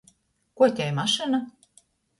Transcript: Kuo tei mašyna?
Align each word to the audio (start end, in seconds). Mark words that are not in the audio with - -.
Kuo 0.55 0.67
tei 0.79 0.89
mašyna? 0.97 1.39